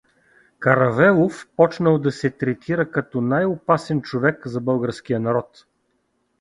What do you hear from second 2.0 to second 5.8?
се третира като най-опасен човек за българския народ.